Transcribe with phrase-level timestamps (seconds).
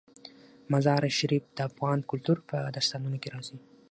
[0.71, 3.57] مزارشریف د افغان کلتور په داستانونو کې راځي.